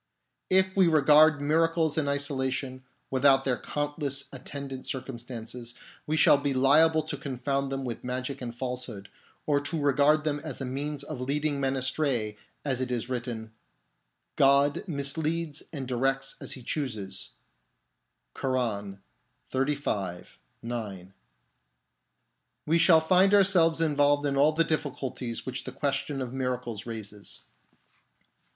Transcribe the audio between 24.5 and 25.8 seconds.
the difficulties which the